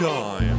[0.00, 0.56] Time.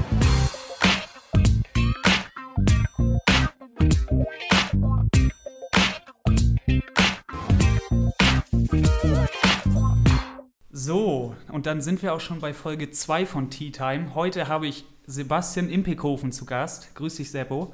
[10.69, 14.13] So, und dann sind wir auch schon bei Folge 2 von Tea Time.
[14.13, 16.93] Heute habe ich Sebastian Impekhofen zu Gast.
[16.93, 17.73] Grüß dich, Seppo.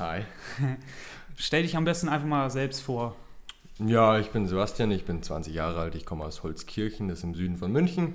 [0.00, 0.22] Hi.
[1.36, 3.14] Stell dich am besten einfach mal selbst vor.
[3.78, 7.24] Ja, ich bin Sebastian, ich bin 20 Jahre alt, ich komme aus Holzkirchen, das ist
[7.24, 8.14] im Süden von München.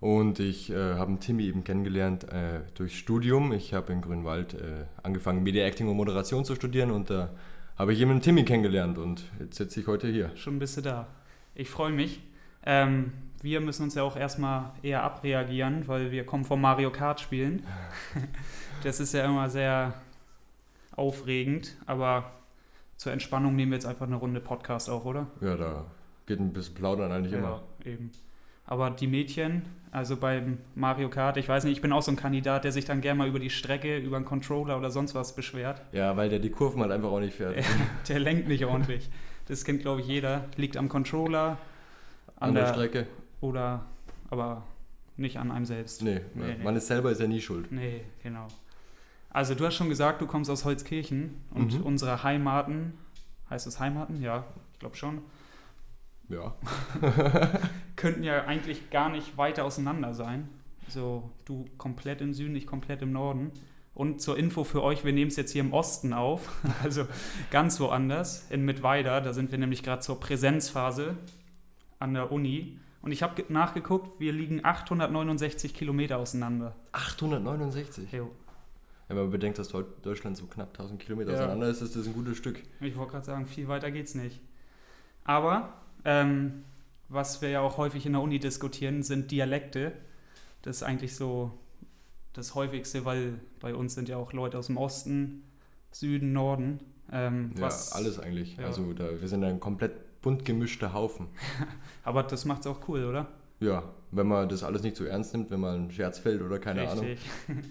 [0.00, 3.52] Und ich äh, habe Timmy eben kennengelernt äh, durch Studium.
[3.52, 7.30] Ich habe in Grünwald äh, angefangen, Media Acting und Moderation zu studieren und da
[7.76, 10.30] habe ich einen Timmy kennengelernt und jetzt sitze ich heute hier.
[10.36, 11.06] Schon bist du da.
[11.54, 12.20] Ich freue mich.
[12.64, 17.20] Ähm, wir müssen uns ja auch erstmal eher abreagieren, weil wir kommen vom Mario Kart
[17.20, 17.66] spielen.
[18.82, 19.94] das ist ja immer sehr
[20.96, 22.30] aufregend, aber
[22.96, 25.26] zur Entspannung nehmen wir jetzt einfach eine Runde Podcast auf, oder?
[25.40, 25.86] Ja, da
[26.26, 27.62] geht ein bisschen plaudern eigentlich immer.
[27.84, 28.10] Ja, eben.
[28.66, 32.16] Aber die Mädchen, also beim Mario Kart, ich weiß nicht, ich bin auch so ein
[32.16, 35.34] Kandidat, der sich dann gerne mal über die Strecke, über einen Controller oder sonst was
[35.34, 35.82] beschwert.
[35.92, 37.56] Ja, weil der die Kurven halt einfach auch nicht fährt.
[37.56, 37.64] Der,
[38.08, 39.08] der lenkt nicht ordentlich.
[39.46, 40.44] Das kennt, glaube ich, jeder.
[40.56, 41.58] Liegt am Controller,
[42.38, 43.06] An der Strecke.
[43.40, 43.84] oder
[44.30, 44.62] aber
[45.16, 46.02] nicht an einem selbst.
[46.02, 47.72] Nee, Nee, man ist selber ist ja nie schuld.
[47.72, 48.46] Nee, genau.
[49.30, 51.82] Also du hast schon gesagt, du kommst aus Holzkirchen und Mhm.
[51.86, 52.94] unsere Heimaten,
[53.50, 54.22] heißt es Heimaten?
[54.22, 55.18] Ja, ich glaube schon.
[56.30, 56.54] Ja.
[57.96, 60.48] Könnten ja eigentlich gar nicht weiter auseinander sein.
[60.88, 63.50] So, du komplett im Süden, ich komplett im Norden.
[63.94, 66.48] Und zur Info für euch, wir nehmen es jetzt hier im Osten auf,
[66.82, 67.06] also
[67.50, 69.20] ganz woanders, in Mittweida.
[69.20, 71.16] Da sind wir nämlich gerade zur Präsenzphase
[71.98, 72.78] an der Uni.
[73.02, 76.76] Und ich habe nachgeguckt, wir liegen 869 Kilometer auseinander.
[76.92, 78.12] 869.
[78.12, 78.30] Jo.
[79.08, 81.38] Wenn man bedenkt, dass Deu- Deutschland so knapp 1000 Kilometer Ja.
[81.38, 82.62] auseinander ist, ist das ein gutes Stück.
[82.80, 84.40] Ich wollte gerade sagen, viel weiter geht's nicht.
[85.24, 86.64] Aber ähm,
[87.08, 89.92] was wir ja auch häufig in der Uni diskutieren, sind Dialekte.
[90.62, 91.52] Das ist eigentlich so
[92.32, 95.42] das häufigste, weil bei uns sind ja auch Leute aus dem Osten,
[95.90, 96.80] Süden, Norden.
[97.12, 98.56] Ähm, Ja, was, alles eigentlich.
[98.56, 98.66] Ja.
[98.66, 101.26] Also da, wir sind ein komplett bunt gemischter Haufen.
[102.04, 103.28] Aber das macht's auch cool, oder?
[103.58, 106.58] Ja, wenn man das alles nicht so ernst nimmt, wenn man ein Scherz fällt oder
[106.58, 107.04] keine Ahnung.
[107.04, 107.30] Richtig.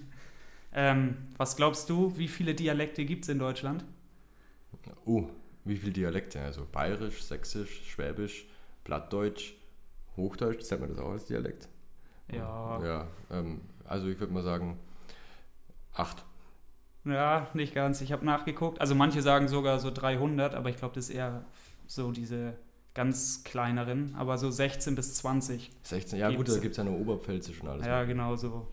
[0.72, 3.84] ähm, was glaubst du, wie viele Dialekte gibt's in Deutschland?
[5.04, 5.24] Oh,
[5.70, 6.40] wie viele Dialekte?
[6.42, 8.46] Also Bayerisch, Sächsisch, Schwäbisch,
[8.84, 9.54] Plattdeutsch,
[10.16, 11.68] Hochdeutsch, zählt man das auch als Dialekt?
[12.30, 14.78] Ja, Ja, ähm, also ich würde mal sagen
[15.94, 16.24] acht.
[17.04, 18.00] Ja, nicht ganz.
[18.02, 18.80] Ich habe nachgeguckt.
[18.80, 21.44] Also manche sagen sogar so 300, aber ich glaube, das ist eher
[21.86, 22.54] so diese
[22.92, 25.70] ganz kleineren, aber so 16 bis 20.
[25.82, 26.54] 16, ja gut, Gibt's.
[26.54, 27.86] da gibt es ja nur Oberpfälzisch und alles.
[27.86, 28.66] Ja, genau so.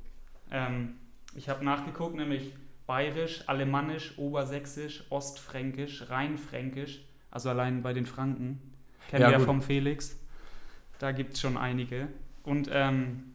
[0.52, 0.96] Ähm,
[1.36, 2.54] ich habe nachgeguckt, nämlich
[2.88, 8.60] Bayerisch, Alemannisch, Obersächsisch, Ostfränkisch, Rheinfränkisch, also allein bei den Franken.
[9.10, 10.18] Kennen Ja, wir ja vom Felix.
[11.00, 12.08] Da gibt es schon einige.
[12.44, 13.34] Und ähm,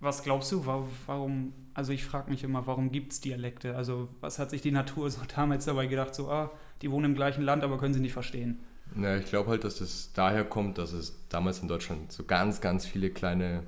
[0.00, 3.76] was glaubst du, wa- warum, also ich frage mich immer, warum gibt es Dialekte?
[3.76, 6.50] Also was hat sich die Natur so damals dabei gedacht, so, ah,
[6.82, 8.60] die wohnen im gleichen Land, aber können sie nicht verstehen?
[8.96, 12.60] Ja, ich glaube halt, dass das daher kommt, dass es damals in Deutschland so ganz,
[12.60, 13.62] ganz viele kleine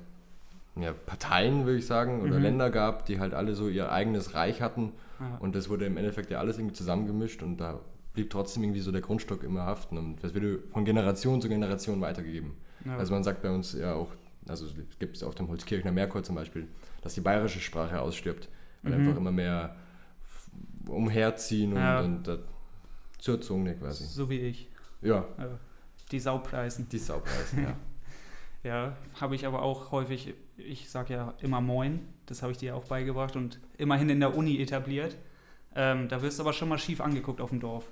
[0.75, 2.43] ja, Parteien, würde ich sagen, oder Mhm.
[2.43, 4.93] Länder gab, die halt alle so ihr eigenes Reich hatten.
[5.19, 5.37] Ja.
[5.39, 7.79] Und das wurde im Endeffekt ja alles irgendwie zusammengemischt und da
[8.13, 9.97] blieb trotzdem irgendwie so der Grundstock immer haften.
[9.97, 12.53] Und das wurde von Generation zu Generation weitergegeben.
[12.85, 12.97] Ja.
[12.97, 14.09] Also man sagt bei uns ja auch,
[14.47, 16.67] also es gibt es auf dem Holzkirchner Merkur zum Beispiel,
[17.01, 18.49] dass die bayerische Sprache ausstirbt,
[18.83, 18.99] weil Mhm.
[19.07, 19.75] einfach immer mehr
[20.87, 22.01] umherziehen und, Ja.
[22.01, 22.37] und äh,
[23.19, 24.05] zur Zunge quasi.
[24.05, 24.69] so wie ich.
[25.01, 25.47] Ja, Ja.
[26.11, 26.89] Die Saupreisen.
[26.89, 27.75] die Saupreisen, ja.
[28.63, 32.75] Ja, habe ich aber auch häufig, ich sage ja immer Moin, das habe ich dir
[32.75, 35.17] auch beigebracht und immerhin in der Uni etabliert.
[35.75, 37.85] Ähm, da wirst du aber schon mal schief angeguckt auf dem Dorf,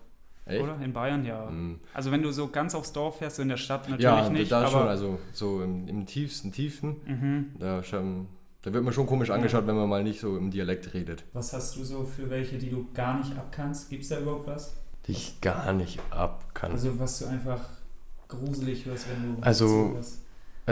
[0.45, 0.61] Echt?
[0.61, 0.79] oder?
[0.81, 1.49] In Bayern, ja.
[1.49, 1.79] Mm.
[1.93, 4.51] Also wenn du so ganz aufs Dorf fährst, so in der Stadt natürlich Ja, nicht,
[4.51, 7.45] da aber schon, also so im, im tiefsten Tiefen, mhm.
[7.57, 8.27] da, schon,
[8.61, 11.23] da wird man schon komisch angeschaut, wenn man mal nicht so im Dialekt redet.
[11.33, 13.89] Was hast du so für welche, die du gar nicht abkannst?
[13.89, 14.75] Gibt es da überhaupt was?
[15.07, 16.73] Die ich gar nicht ab kann.
[16.73, 17.69] Also, was du einfach
[18.27, 19.97] gruselig hörst, wenn du Also-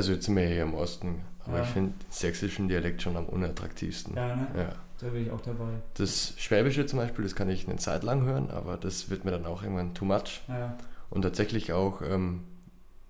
[0.05, 0.09] zuhörst.
[0.17, 1.63] jetzt sind wir hier im Osten, aber Ja.
[1.63, 4.15] ich finde sächsischen Dialekt schon am unattraktivsten.
[4.15, 4.47] Ja, ne?
[4.55, 4.69] Ja.
[4.99, 5.69] Da bin ich auch dabei.
[5.94, 9.31] Das Schwäbische zum Beispiel, das kann ich eine Zeit lang hören, aber das wird mir
[9.31, 10.41] dann auch irgendwann too much.
[10.47, 10.75] Ja,
[11.11, 12.41] Und tatsächlich auch, ähm,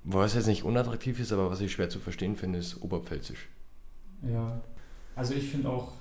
[0.03, 3.47] was jetzt nicht unattraktiv ist, aber was ich schwer zu verstehen finde, ist Oberpfälzisch.
[4.21, 4.59] Ja,
[5.15, 5.93] also ich finde auch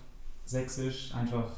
[0.45, 1.51] Sächsisch einfach,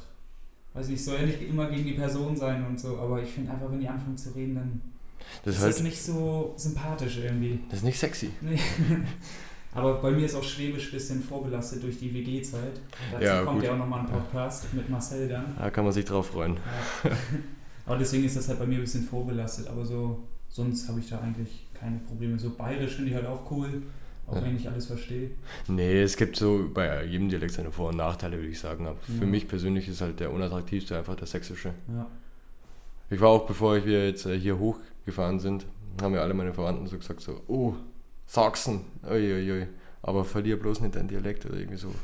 [0.73, 3.51] weiß nicht, soll ja nicht immer gegen die Person sein und so, aber ich finde
[3.51, 4.81] einfach, wenn die anfangen zu reden, dann
[5.43, 7.59] Das ist ist halt, das nicht so sympathisch irgendwie.
[7.69, 8.31] das ist nicht sexy.
[8.41, 8.59] Nee.
[9.73, 12.79] aber bei mir ist auch Schwäbisch ein bisschen vorbelastet durch die WG-Zeit.
[13.11, 13.65] Dazu Ja, kommt gut.
[13.65, 15.55] ja auch nochmal ein Podcast mit Marcel dann.
[15.57, 16.57] Da kann man sich drauf freuen.
[17.03, 17.11] Ja.
[17.85, 20.19] aber deswegen ist das halt bei mir ein bisschen vorbelastet, aber so,
[20.49, 22.37] sonst habe ich da eigentlich keine Probleme.
[22.39, 23.83] So bayerisch finde ich halt auch cool.
[24.27, 25.31] Auch wenn ich nicht alles verstehe.
[25.67, 28.85] Nee, es gibt so bei jedem Dialekt seine Vor- und Nachteile, würde ich sagen.
[28.85, 29.25] Aber für Ja.
[29.25, 31.73] mich persönlich ist halt der unattraktivste einfach der sächsische.
[31.87, 32.05] Ja.
[33.09, 34.59] Ich war auch, bevor wir jetzt äh, hier
[35.09, 35.65] hochgefahren sind,
[36.01, 37.73] haben mir alle meine Verwandten so gesagt, so, oh,
[38.25, 39.67] Sachsen, uiuiui,
[40.03, 41.89] aber verlier bloß nicht deinen Dialekt oder irgendwie so.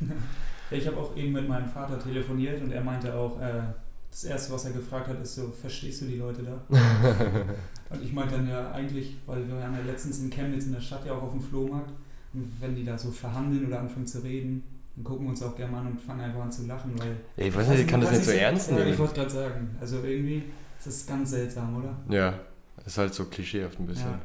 [0.68, 3.62] Ja, Ich habe auch eben mit meinem Vater telefoniert und er meinte auch, äh,
[4.10, 6.60] das Erste, was er gefragt hat, ist so, verstehst du die Leute da?
[7.90, 10.80] und ich meinte dann ja eigentlich, weil wir waren ja letztens in Chemnitz in der
[10.80, 11.92] Stadt ja auch auf dem Flohmarkt
[12.34, 14.64] und wenn die da so verhandeln oder anfangen zu reden,
[14.96, 17.16] dann gucken wir uns auch gerne mal an und fangen einfach an zu lachen, weil...
[17.36, 18.98] Ich weiß nicht, ich kann das nicht so ernst ja, Ich nehmen.
[18.98, 20.42] wollte gerade sagen, also irgendwie
[20.78, 21.96] ist das ganz seltsam, oder?
[22.08, 22.34] Ja,
[22.84, 24.10] ist halt so klischeehaft ein bisschen.
[24.10, 24.20] Ja.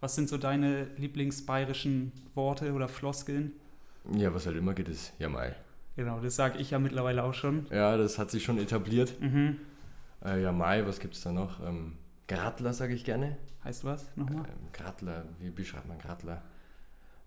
[0.00, 3.52] Was sind so deine lieblingsbayerischen Worte oder Floskeln?
[4.14, 5.54] Ja, was halt immer geht, ist ja mai.
[5.96, 7.66] Genau, das sage ich ja mittlerweile auch schon.
[7.70, 9.20] Ja, das hat sich schon etabliert.
[9.20, 9.56] Mhm.
[10.24, 11.66] Äh, ja, mai, was gibt's da noch?
[11.66, 11.94] Ähm,
[12.28, 13.36] Gradler sage ich gerne.
[13.64, 14.44] Heißt was nochmal?
[14.44, 16.42] Ähm, Gradler, wie beschreibt man Gradler?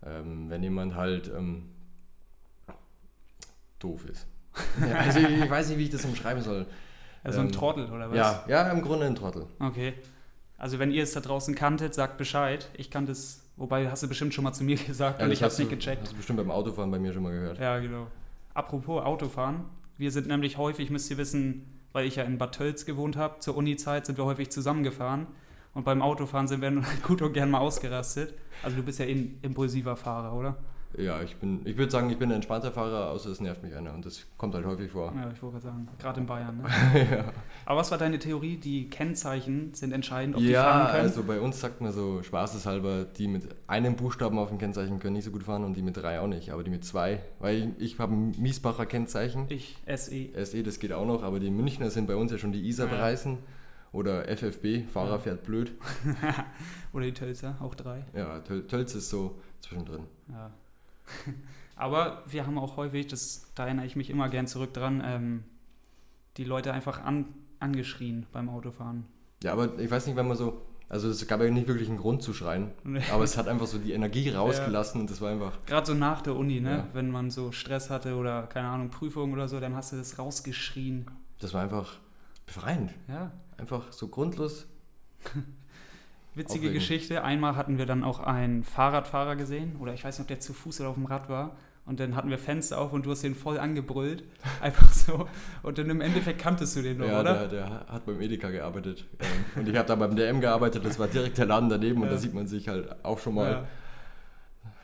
[0.05, 1.69] Ähm, wenn jemand halt ähm,
[3.79, 4.27] doof ist.
[4.87, 6.65] ja, also ich, ich weiß nicht, wie ich das umschreiben soll.
[7.23, 8.17] Also ein ähm, Trottel oder was?
[8.17, 9.47] Ja, ja, im Grunde ein Trottel.
[9.59, 9.95] Okay.
[10.59, 12.69] Also wenn ihr es da draußen kanntet, sagt Bescheid.
[12.75, 15.39] Ich kannte es, wobei hast du bestimmt schon mal zu mir gesagt Ja, und das
[15.39, 16.01] ich habe es nicht gecheckt.
[16.03, 17.57] Hast du bestimmt beim Autofahren bei mir schon mal gehört.
[17.57, 18.07] Ja, genau.
[18.53, 19.61] Apropos Autofahren.
[19.97, 23.39] Wir sind nämlich häufig, müsst ihr wissen, weil ich ja in Bad Tölz gewohnt habe,
[23.39, 25.27] zur Uni-Zeit sind wir häufig zusammengefahren.
[25.73, 26.71] Und beim Autofahren sind wir
[27.07, 28.33] gut und gern mal ausgerastet.
[28.61, 30.57] Also du bist ja eh ein impulsiver Fahrer, oder?
[30.97, 33.75] Ja, ich bin, ich würde sagen, ich bin ein entspannter Fahrer, außer es nervt mich
[33.75, 35.13] einer und das kommt halt häufig vor.
[35.15, 36.57] Ja, ich wollte gerade sagen, gerade in Bayern.
[36.57, 36.63] Ne?
[37.11, 37.25] ja,
[37.65, 38.57] Aber was war deine Theorie?
[38.57, 41.03] Die Kennzeichen sind entscheidend, ob die ja fahren können?
[41.03, 45.13] also bei uns sagt man so spaßeshalber, die mit einem Buchstaben auf dem Kennzeichen können
[45.13, 47.73] nicht so gut fahren und die mit drei auch nicht, aber die mit zwei, weil
[47.77, 49.45] ich, ich habe ein Miesbacher Kennzeichen.
[49.49, 49.77] ich.
[49.95, 50.45] SE.
[50.45, 52.87] SE, das geht auch noch, aber die Münchner sind bei uns ja schon die Isar
[52.87, 52.95] Ja.
[52.95, 53.37] bereisen.
[53.91, 55.19] Oder FFB, Fahrer Ja.
[55.19, 55.71] fährt blöd.
[56.93, 58.05] Oder die Tölzer, auch drei.
[58.15, 60.03] Ja, Töl Tölz ist so zwischendrin.
[60.31, 60.51] Ja.
[61.75, 65.43] Aber wir haben auch häufig, das, da erinnere ich mich immer gern zurück dran, ähm,
[66.37, 67.25] die Leute einfach an,
[67.59, 69.05] angeschrien beim Autofahren.
[69.43, 70.61] Ja, aber ich weiß nicht, wenn man so.
[70.89, 72.71] Also es gab ja nicht wirklich einen Grund zu schreien,
[73.13, 75.57] aber es hat einfach so die Energie rausgelassen und das war einfach.
[75.65, 76.69] Gerade so nach der Uni, ne?
[76.71, 76.87] Ja.
[76.93, 80.17] wenn man so Stress hatte oder keine Ahnung, Prüfung oder so, dann hast du das
[80.17, 81.05] rausgeschrien.
[81.39, 81.99] Das war einfach
[82.45, 82.91] befreiend.
[83.07, 84.67] Ja, Einfach so grundlos.
[86.39, 86.73] witzige Aufregend.
[86.73, 87.23] Geschichte.
[87.23, 90.53] Einmal hatten wir dann auch einen Fahrradfahrer gesehen oder ich weiß nicht, ob der zu
[90.53, 91.55] Fuß oder auf dem Rad war.
[91.85, 94.23] Und dann hatten wir Fenster auf und du hast den voll angebrüllt.
[94.61, 95.27] Einfach so.
[95.63, 97.47] Und dann im Endeffekt kanntest du den noch, ja, oder?
[97.47, 99.05] Der, der hat beim Edeka gearbeitet.
[99.19, 102.07] Ähm, und ich habe da beim DM gearbeitet, das war direkt der Laden daneben und
[102.07, 102.13] Ja.
[102.13, 103.51] da sieht man sich halt auch schon mal.
[103.51, 103.65] Ja.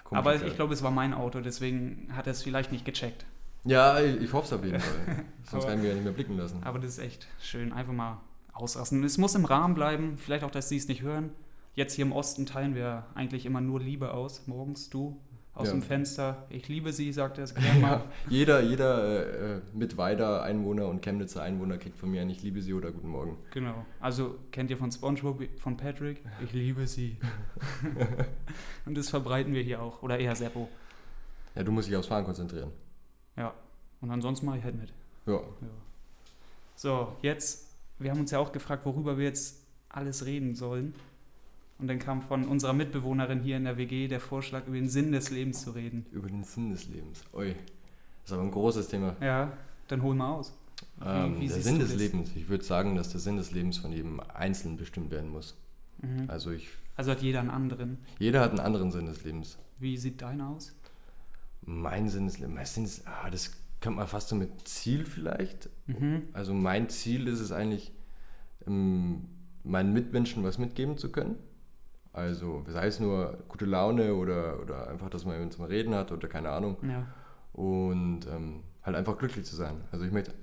[0.04, 3.25] Komisch, Aber ich glaube, es war mein Auto, deswegen hat er es vielleicht nicht gecheckt.
[3.66, 5.25] Ja, ich, ich hoffe es auf jeden Fall.
[5.44, 6.62] Sonst werden wir ja nicht mehr blicken lassen.
[6.63, 7.74] Aber das ist echt schön.
[7.74, 8.22] Einfach mal
[8.54, 9.04] ausrasten.
[9.04, 10.18] Es muss im Rahmen bleiben.
[10.18, 11.31] Vielleicht auch, dass sie es nicht hören.
[11.75, 14.48] Jetzt hier im Osten teilen wir eigentlich immer nur Liebe aus.
[14.48, 15.22] Morgens du
[15.54, 15.74] aus Ja.
[15.74, 16.45] dem Fenster.
[16.50, 18.04] Ich liebe sie, sagt er es gerne mal.
[18.30, 19.04] Jeder jeder
[19.54, 22.92] äh, äh, Mittweida Einwohner und Chemnitzer Einwohner kriegt von mir ein Ich liebe Sie oder
[22.92, 23.38] Guten Morgen.
[23.51, 23.86] Genau.
[24.00, 26.22] Also kennt ihr von SpongeBob, von Patrick?
[26.44, 27.18] Ich liebe sie.
[28.86, 30.01] Und das verbreiten wir hier auch.
[30.01, 30.69] Oder eher Seppo.
[31.56, 32.71] Ja, du musst dich aufs Fahren konzentrieren.
[33.38, 33.54] Ja.
[34.01, 34.94] Und ansonsten mache ich halt mit.
[35.25, 35.33] Ja.
[35.33, 35.42] Ja.
[36.75, 40.94] So, jetzt, wir haben uns ja auch gefragt, worüber wir jetzt alles reden sollen.
[41.77, 45.11] Und dann kam von unserer Mitbewohnerin hier in der WG der Vorschlag, über den Sinn
[45.11, 46.06] des Lebens zu reden.
[46.11, 47.21] Über den Sinn des Lebens.
[47.33, 47.49] Ui.
[47.49, 49.16] Das ist aber ein großes Thema.
[49.21, 49.52] Ja,
[49.90, 50.54] dann hol mal aus.
[50.99, 51.94] Wie- Ähm, der Sinn des?
[51.95, 52.31] Lebens.
[52.35, 55.56] Ich würde sagen, dass der Sinn des Lebens von jedem Einzelnen bestimmt werden muss.
[56.02, 56.26] Mhm.
[56.30, 57.97] Also ich, Also hat jeder einen anderen.
[58.19, 59.57] jeder hat einen anderen Sinn des Lebens.
[59.80, 60.73] Wie sieht deiner aus?
[61.61, 65.06] Mein Sinn des Lebens, mein Sinn des, ah, das könnte man fast so mit Ziel
[65.06, 65.69] vielleicht.
[65.88, 66.23] Mhm.
[66.33, 67.92] Also mein Ziel ist es eigentlich,
[68.66, 69.26] ähm,
[69.64, 71.35] meinen Mitmenschen was mitgeben zu können.
[72.16, 76.28] Also sei es nur gute Laune oder, oder einfach, dass man zum Reden hat oder
[76.30, 76.78] keine Ahnung.
[76.81, 77.06] Ja.
[77.52, 79.81] Und ähm, halt einfach glücklich zu sein.
[79.92, 80.34] Also ich möchte,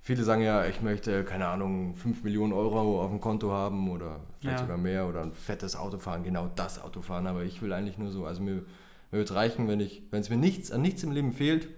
[0.00, 4.20] viele sagen ja, ich möchte, keine Ahnung, 5 Millionen Euro auf dem Konto haben oder
[4.40, 4.64] vielleicht Ja.
[4.66, 7.98] sogar mehr oder ein fettes Auto fahren, genau das Auto fahren, aber ich will eigentlich
[7.98, 8.54] nur so, also mir,
[9.10, 11.68] mir wird es reichen, wenn ich, wenn es mir nichts, an nichts im Leben fehlt,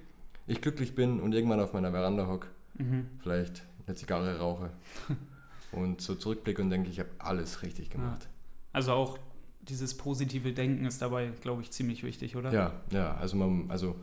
[0.46, 3.06] ich glücklich bin und irgendwann auf meiner Veranda hock, Mhm.
[3.20, 4.70] vielleicht eine Zigarre rauche
[5.72, 8.28] und so zurückblicke und denke, ich habe alles richtig gemacht.
[8.74, 9.18] Also auch
[9.62, 12.52] dieses positive Denken ist dabei, glaube ich, ziemlich wichtig, oder?
[12.52, 13.96] Ja, ja, also man, also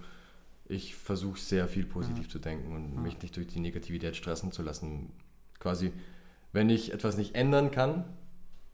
[0.66, 3.01] ich versuche sehr viel positiv zu denken und Ja.
[3.01, 5.12] mich nicht durch die Negativität stressen zu lassen.
[5.60, 5.92] Quasi,
[6.54, 8.06] wenn ich etwas nicht ändern kann,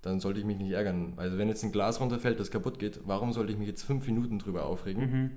[0.02, 1.14] dann sollte ich mich nicht ärgern.
[1.18, 4.06] Also wenn jetzt ein Glas runterfällt, das kaputt geht, warum sollte ich mich jetzt fünf
[4.06, 5.32] Minuten drüber aufregen, Mhm.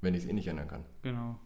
[0.00, 0.84] wenn ich es eh nicht ändern kann?
[1.02, 1.38] Genau.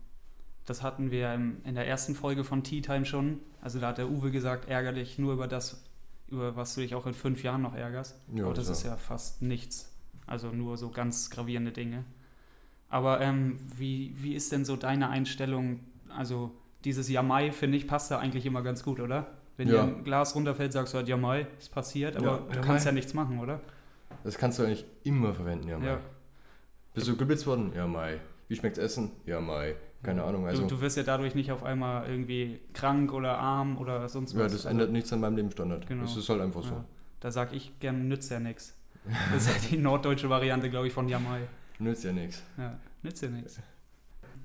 [0.64, 3.40] Das hatten wir in der ersten Folge von Tea Time schon.
[3.60, 5.84] Also da hat der Uwe gesagt, ärger dich nur über das,
[6.28, 8.16] über was du dich auch in fünf Jahren noch ärgerst.
[8.34, 8.72] Ja, Aber das so.
[8.72, 9.90] ist ja fast nichts.
[10.26, 12.04] Also nur so ganz gravierende Dinge.
[12.88, 15.80] Aber ähm, wie, wie ist denn so deine Einstellung?
[16.08, 16.52] Also
[16.84, 19.26] dieses Jamai, finde ich, passt da eigentlich immer ganz gut, oder?
[19.56, 19.84] Wenn Ja.
[19.86, 22.66] dir ein Glas runterfällt, sagst du halt Jamai, ist passiert, aber Ja, du Jamai.
[22.66, 23.60] kannst ja nichts machen, oder?
[24.22, 25.86] Das kannst du eigentlich immer verwenden, ja, Mai.
[25.86, 26.00] Ja.
[26.94, 27.72] Bist du geblitzt worden?
[27.74, 28.20] Ja, Mai.
[28.48, 29.10] Wie schmeckt's Essen?
[29.26, 29.76] Ja, Mai.
[30.02, 30.46] Keine Ahnung.
[30.46, 34.34] Also, du, du wirst ja dadurch nicht auf einmal irgendwie krank oder arm oder sonst
[34.34, 34.38] was.
[34.38, 35.86] ja, das Also, ändert nichts an meinem Lebensstandard.
[35.86, 36.02] Genau.
[36.02, 36.74] Das ist halt einfach so.
[36.74, 36.84] Ja.
[37.20, 38.74] Da sag ich gern, nützt ja nix.
[39.32, 41.40] Das ist ja die norddeutsche Variante, glaube ich, von Jamai.
[41.78, 42.42] Nützt ja nichts.
[42.58, 43.60] Ja, nützt ja nichts.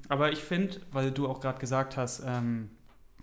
[0.07, 2.69] Aber ich finde, weil du auch gerade gesagt hast, ähm,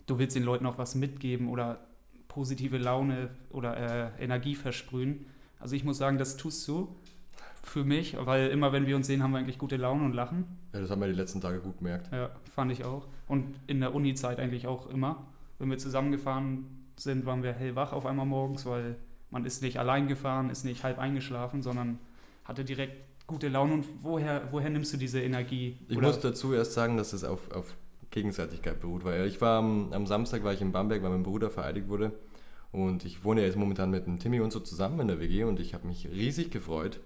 [0.07, 1.81] du willst den Leuten auch was mitgeben oder
[2.29, 5.27] positive Laune oder äh, Energie versprühen.
[5.59, 6.95] Also ich muss sagen, das tust du
[7.67, 10.45] für mich, weil immer wenn wir uns sehen, haben wir eigentlich gute Laune und lachen.
[10.73, 12.13] Ja, das haben wir die letzten Tage gut gemerkt.
[12.13, 13.07] Ja, fand ich auch.
[13.29, 15.27] Und in der Uni-Zeit eigentlich auch immer.
[15.59, 18.97] Wenn wir zusammengefahren sind, waren wir hellwach auf einmal morgens, weil
[19.31, 21.99] man ist nicht allein gefahren, ist nicht halb eingeschlafen, sondern
[22.45, 23.75] hatte direkt gute Laune.
[23.75, 25.79] Und woher, woher nimmst du diese Energie?
[25.89, 27.75] Ich Oder- muss dazu erst sagen, dass es auf, auf
[28.11, 31.51] Gegenseitigkeit beruht, weil ich war am, am Samstag war ich in Bamberg, weil mein Bruder
[31.51, 32.13] vereidigt wurde
[32.73, 35.59] und ich wohne jetzt momentan mit dem Timmy und so zusammen in der WG und
[35.61, 37.01] ich habe mich riesig gefreut,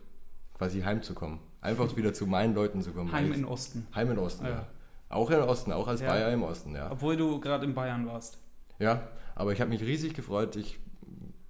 [0.61, 1.39] quasi heimzukommen.
[1.63, 3.11] Einfach wieder zu meinen Leuten zu kommen.
[3.13, 3.87] Heim in Osten.
[3.95, 4.51] Heim in Osten, ja.
[4.51, 4.67] Ja.
[5.09, 6.09] Auch im Osten, auch als Ja.
[6.09, 6.91] Bayer im Osten, ja.
[6.93, 8.39] Obwohl du gerade in Bayern warst.
[8.79, 10.55] Ja, aber ich habe mich riesig gefreut.
[10.57, 10.79] Ich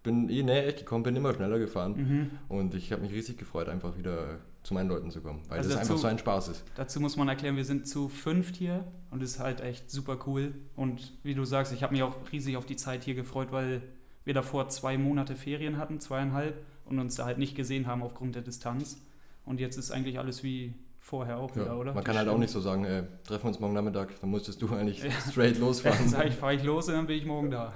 [0.05, 2.31] bin eh näher gekommen, bin immer schneller gefahren Mhm.
[2.49, 5.71] und ich habe mich riesig gefreut, einfach wieder zu meinen Leuten zu kommen, weil Also
[5.71, 6.65] das dazu- einfach so ein Spaß ist.
[6.77, 10.19] Dazu muss man erklären, wir sind zu fünft hier und es ist halt echt super
[10.27, 10.55] cool.
[10.77, 13.83] Und wie du sagst, ich habe mich auch riesig auf die Zeit hier gefreut, weil
[14.25, 18.35] wir davor zwei Monate Ferien hatten, zweieinhalb, und uns da halt nicht gesehen haben aufgrund
[18.35, 19.01] der Distanz.
[19.47, 21.95] Und jetzt ist eigentlich alles wie vorher auch Ja, wieder, oder?
[21.95, 24.61] man kann halt auch nicht so sagen, äh, treffen wir uns morgen Nachmittag, dann musstest
[24.61, 25.11] du eigentlich Ja.
[25.31, 26.09] straight losfahren.
[26.09, 27.73] sage ich, fahre ich los und dann bin ich morgen da.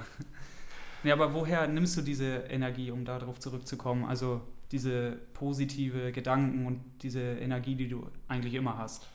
[1.02, 4.04] Ja, aber woher nimmst du diese Energie, um darauf zurückzukommen?
[4.04, 4.40] Also
[4.73, 9.06] diese positive Gedanken und diese Energie, die du eigentlich immer hast.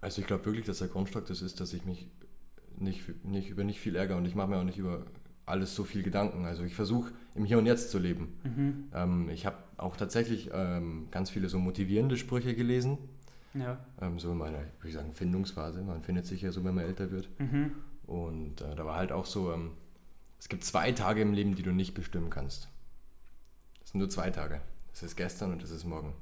[0.00, 2.06] Also ich glaube wirklich, dass der Grundstock das ist, dass ich mich
[2.78, 5.04] nicht, nicht über nicht viel ärgere und ich mache mir auch nicht über
[5.46, 6.44] alles so viel Gedanken.
[6.46, 8.38] Also ich versuche im Hier und Jetzt zu leben.
[8.44, 8.84] Mhm.
[8.94, 12.98] Ähm, ich habe auch tatsächlich ähm, ganz viele so motivierende Sprüche gelesen,
[13.54, 13.78] Ja.
[14.00, 15.82] ähm, so in meiner, würde ich sagen, Findungsphase.
[15.82, 17.28] Man findet sich ja so, wenn man älter wird.
[17.38, 17.72] Mhm.
[18.06, 19.72] Und äh, da war halt auch so, ähm,
[20.38, 22.68] es gibt zwei Tage im Leben, die du nicht bestimmen kannst.
[23.80, 24.60] Das sind nur zwei Tage.
[24.92, 26.12] Das ist gestern und das ist morgen.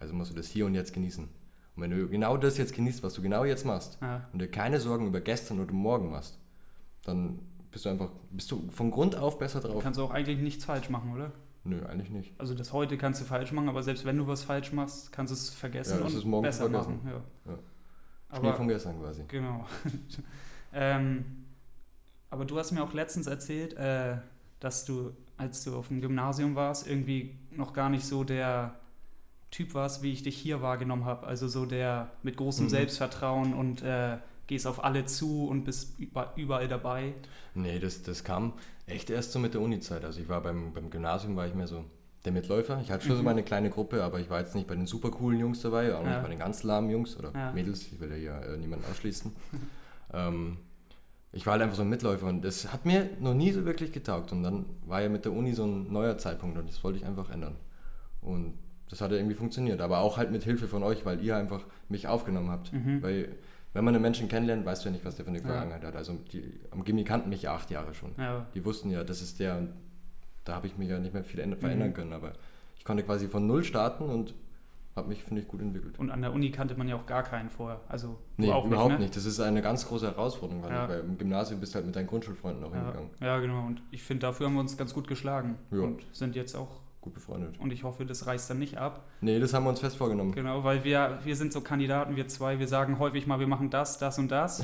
[0.00, 1.24] Also musst du das hier und jetzt genießen.
[1.24, 4.28] Und wenn du genau das jetzt genießt, was du genau jetzt machst, Ja.
[4.32, 6.38] und dir keine Sorgen über gestern oder morgen machst,
[7.04, 7.38] dann
[7.70, 9.82] bist du einfach, bist du von Grund auf besser drauf.
[9.82, 11.32] Kannst du auch eigentlich nichts falsch machen, oder?
[11.64, 12.32] Nö, eigentlich nicht.
[12.40, 15.30] Also das heute kannst du falsch machen, aber selbst wenn du was falsch machst, kannst
[15.32, 16.96] du es vergessen Ja, und ist morgen besser vergessen.
[17.04, 17.10] machen.
[17.46, 17.52] Ja.
[17.52, 17.58] Ja.
[18.30, 19.24] Aber, von gestern quasi.
[19.28, 19.66] genau.
[20.72, 21.24] ähm,
[22.30, 24.16] aber du hast mir auch letztens erzählt, äh,
[24.60, 28.74] dass du, als du auf dem Gymnasium warst, irgendwie noch gar nicht so der
[29.50, 31.26] Typ warst, wie ich dich hier wahrgenommen habe.
[31.26, 32.70] Also so der mit großem Mhm.
[32.70, 37.14] Selbstvertrauen und äh, gehst auf alle zu und bist über, überall dabei.
[37.54, 38.54] Nee, das, das kam
[38.86, 40.04] echt erst so mit der Uni-Zeit.
[40.04, 41.84] Also ich war beim, beim Gymnasium, war ich mehr so
[42.24, 42.80] der Mitläufer.
[42.82, 43.26] Ich hatte schon so Mhm.
[43.26, 46.02] meine kleine Gruppe, aber ich war jetzt nicht bei den super coolen Jungs dabei, auch
[46.02, 46.08] Ja.
[46.10, 47.52] nicht bei den ganz lahmen Jungs oder Ja.
[47.52, 47.82] Mädels.
[47.92, 49.30] Ich will ja hier äh, niemanden ausschließen.
[50.12, 50.56] ähm,
[51.32, 53.92] ich war halt einfach so ein Mitläufer und das hat mir noch nie so wirklich
[53.92, 54.32] getaugt.
[54.32, 57.04] Und dann war ja mit der Uni so ein neuer Zeitpunkt und das wollte ich
[57.04, 57.56] einfach ändern.
[58.22, 58.54] Und
[58.88, 61.60] das hat ja irgendwie funktioniert, aber auch halt mit Hilfe von euch, weil ihr einfach
[61.90, 62.72] mich aufgenommen habt.
[62.72, 63.02] Mhm.
[63.02, 63.36] Weil
[63.74, 65.44] wenn man einen Menschen kennenlernt, weißt du ja nicht, was der für eine Ja.
[65.46, 65.94] Vergangenheit hat.
[65.96, 68.12] Also die, am Gimmi kannten mich ja acht Jahre schon.
[68.18, 68.46] Ja.
[68.54, 69.70] Die wussten ja, das ist der und
[70.44, 71.56] da habe ich mich ja nicht mehr viel Mhm.
[71.56, 72.12] verändern können.
[72.12, 72.32] Aber
[72.78, 74.34] ich konnte quasi von null starten und
[74.96, 75.96] habe mich, finde ich, gut entwickelt.
[75.98, 77.80] Und an der Uni kannte man ja auch gar keinen vorher.
[77.88, 78.98] Also Nee, auch überhaupt nicht.
[78.98, 79.04] Ne?
[79.04, 79.16] nicht.
[79.16, 80.88] Das ist eine ganz große Herausforderung, weil, Ja.
[80.88, 83.10] weil im Gymnasium bist du halt mit deinen Grundschulfreunden auch Ja, hingegangen.
[83.20, 83.64] ja, genau.
[83.66, 85.56] Und ich finde, dafür haben wir uns ganz gut geschlagen.
[85.70, 85.80] Ja.
[85.82, 87.58] Und sind jetzt auch, Gut befreundet.
[87.58, 89.06] und ich hoffe, das reißt dann nicht ab.
[89.22, 90.32] Nee, das haben wir uns fest vorgenommen.
[90.32, 93.70] Genau, weil wir, wir sind so Kandidaten, wir zwei, wir sagen häufig mal, wir machen
[93.70, 94.62] das, das und das.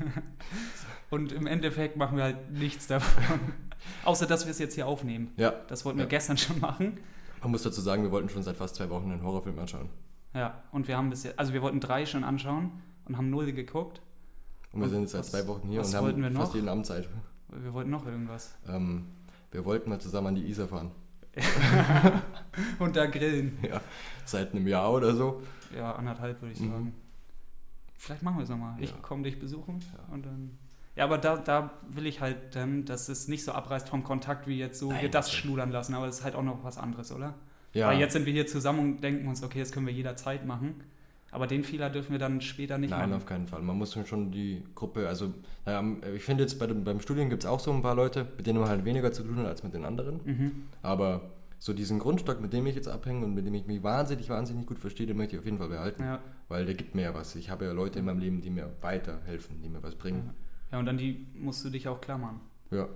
[1.10, 3.40] und im Endeffekt machen wir halt nichts davon.
[4.04, 5.32] Außer, dass wir es jetzt hier aufnehmen.
[5.36, 6.08] Ja, Das wollten wir Ja.
[6.08, 6.98] gestern schon machen.
[7.42, 9.88] man muss dazu sagen, wir wollten schon seit fast zwei Wochen einen Horrorfilm anschauen.
[10.34, 12.70] Ja, und wir haben bis jetzt, also wir wollten drei schon anschauen
[13.06, 14.00] und haben null geguckt.
[14.72, 17.08] Und wir sind jetzt seit zwei Wochen hier und haben fast jeden Abend Zeit.
[17.48, 18.54] Wir wollten noch irgendwas.
[18.68, 19.06] Ähm,
[19.52, 20.90] wir wollten mal zusammen an die Isar fahren.
[22.78, 23.58] und da grillen.
[23.68, 23.80] Ja,
[24.24, 25.42] seit einem Jahr oder so.
[25.76, 26.70] Ja, anderthalb würde ich Mhm.
[26.70, 26.94] sagen.
[27.98, 28.74] Vielleicht machen wir es nochmal.
[28.80, 28.96] Ich Ja.
[29.02, 30.14] komme dich besuchen Ja.
[30.14, 30.58] und dann.
[30.94, 34.46] Ja, aber da, da will ich halt, ähm, dass es nicht so abreißt vom Kontakt,
[34.46, 35.36] wie jetzt so Nein, wir das okay.
[35.36, 37.34] schludern lassen, aber es ist halt auch noch was anderes, oder?
[37.74, 40.46] Ja, Weil jetzt sind wir hier zusammen und denken uns, okay, das können wir jederzeit
[40.46, 40.76] machen.
[41.36, 43.12] Aber den Fehler dürfen wir dann später nicht Nein, machen.
[43.12, 43.60] auf keinen Fall.
[43.60, 45.34] Man muss schon die Gruppe, also
[45.66, 48.26] naja, ich finde jetzt bei dem, beim Studium gibt es auch so ein paar Leute,
[48.38, 50.20] mit denen man halt weniger zu tun hat als mit den anderen.
[50.24, 50.52] Mhm.
[50.80, 54.30] Aber so diesen Grundstock, mit dem ich jetzt abhänge und mit dem ich mich wahnsinnig,
[54.30, 56.04] wahnsinnig gut verstehe, den möchte ich auf jeden Fall behalten.
[56.04, 56.20] Ja.
[56.48, 57.36] Weil der gibt mir ja was.
[57.36, 60.30] Ich habe ja Leute in meinem Leben, die mir weiterhelfen, die mir was bringen.
[60.72, 62.40] Ja, und an die musst du dich auch klammern.
[62.70, 62.88] Ja.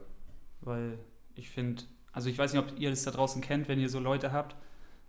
[0.62, 0.98] Weil
[1.34, 4.00] ich finde, also ich weiß nicht, ob ihr das da draußen kennt, wenn ihr so
[4.00, 4.56] Leute habt,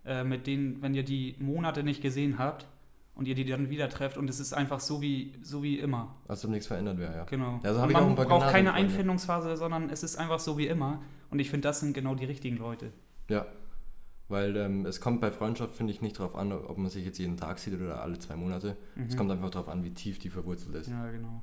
[0.04, 2.66] äh, mit denen, wenn ihr die Monate nicht gesehen habt
[3.14, 6.14] und ihr die dann wieder trefft und es ist einfach so wie, so wie immer.
[6.28, 7.24] Als ob nichts verändert wäre, ja.
[7.24, 7.60] Genau.
[7.62, 8.72] Ja, so hab Und ich auch man ein paar braucht keine.
[8.72, 11.02] Einfindungsphase, sondern es ist einfach so wie immer.
[11.30, 12.92] Und ich finde, das sind genau die richtigen Leute.
[13.28, 13.46] Ja.
[14.28, 17.18] Weil ähm, es kommt bei Freundschaft, finde ich, nicht darauf an, ob man sich jetzt
[17.18, 18.76] jeden Tag sieht oder alle zwei Monate.
[18.96, 19.18] Es Mhm.
[19.18, 20.88] kommt einfach darauf an, wie tief die verwurzelt ist.
[20.88, 21.42] Ja, genau.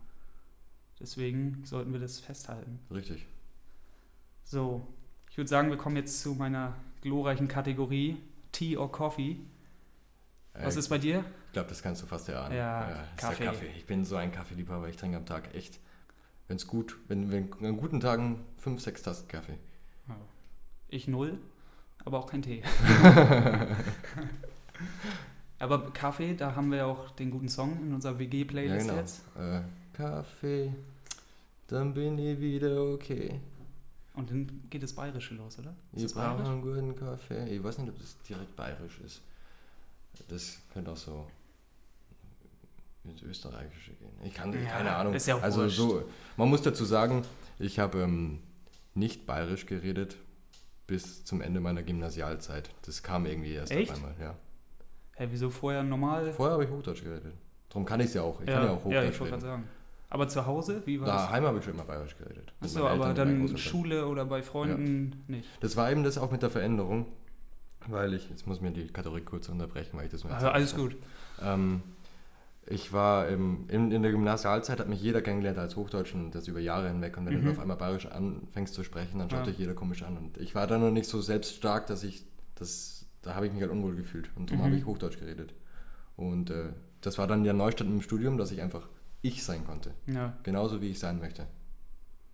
[1.00, 2.80] Deswegen sollten wir das festhalten.
[2.92, 3.26] Richtig.
[4.44, 4.88] So,
[5.30, 8.18] ich würde sagen, wir kommen jetzt zu meiner glorreichen Kategorie
[8.52, 9.38] Tea or Coffee.
[10.54, 11.24] Was Äh, ist bei dir?
[11.48, 12.56] Ich glaube, das kannst du fast erahnen.
[12.56, 13.44] Ja, ist Kaffee.
[13.44, 13.70] Der Kaffee.
[13.78, 14.88] Ich bin so ein Kaffeeliebhaber.
[14.90, 15.80] Ich trinke am Tag echt,
[16.48, 19.58] wenn es gut, wenn, wenn an guten Tagen fünf, sechs Tassen Kaffee.
[20.92, 21.38] Ich null,
[22.04, 22.64] aber auch kein Tee.
[25.60, 29.00] aber Kaffee, da haben wir auch den guten Song in unserer WG-Playlist ja, genau.
[29.00, 29.24] jetzt.
[29.38, 29.62] Äh,
[29.94, 30.74] Kaffee,
[31.68, 33.40] dann bin ich wieder okay.
[34.16, 35.70] Und dann geht das Bayerische los, oder?
[35.94, 37.56] Ist Ich das brauche einen guten Kaffee.
[37.56, 39.22] Ich weiß nicht, ob das direkt bayerisch ist.
[40.28, 41.28] Das könnte auch so
[43.04, 44.12] ins Österreichische gehen.
[44.24, 45.14] Ich kann Ja, keine Ahnung.
[45.14, 45.78] ist ja auch also wurscht.
[45.78, 46.04] so,
[46.38, 47.24] man muss dazu sagen,
[47.58, 48.40] ich habe ähm,
[48.94, 50.18] nicht bayerisch geredet
[50.86, 52.70] bis zum Ende meiner Gymnasialzeit.
[52.86, 53.92] Das kam irgendwie erst Echt?
[53.92, 54.36] auf einmal, ja.
[55.16, 56.32] Hä, wieso vorher normal?
[56.34, 57.34] Vorher habe ich Hochdeutsch geredet.
[57.70, 58.40] Darum kann ich es ja auch.
[58.42, 59.64] Ich kann ja auch ja, Hochdeutsch ich wollte gerade reden.
[59.64, 59.70] sagen.
[60.12, 61.16] Aber zu Hause, wie war das?
[61.28, 62.52] Daheim habe ich schon immer bayerisch geredet.
[62.62, 63.58] Achso, aber Eltern dann.
[63.58, 65.48] Schule oder bei Freunden nicht.
[65.60, 67.06] Das war eben das auch mit der Veränderung,
[67.92, 70.76] weil ich, jetzt muss mir die Kategorie kurz unterbrechen, weil ich das mir Also, alles
[70.76, 70.96] gut.
[71.42, 71.82] Ähm,
[72.68, 76.48] ich war im, in, in der Gymnasialzeit, hat mich jeder kennengelernt als Hochdeutschen, und das
[76.48, 77.18] über Jahre hinweg.
[77.18, 77.46] Und wenn Mhm.
[77.46, 79.46] du auf einmal bayerisch anfängst zu sprechen, dann schaut Ja.
[79.46, 80.18] dich jeder komisch an.
[80.18, 82.24] Und ich war da noch nicht so selbststark, dass ich,
[82.56, 84.30] das, da habe ich mich halt unwohl gefühlt.
[84.36, 84.66] Und darum Mhm.
[84.68, 85.54] habe ich Hochdeutsch geredet.
[86.16, 88.88] Und äh, das war dann der Neustand im Studium, dass ich einfach
[89.22, 89.94] ich sein konnte.
[90.06, 90.38] Ja.
[90.44, 91.48] Genauso wie ich sein möchte.